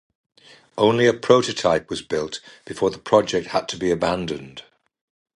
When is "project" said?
2.97-3.49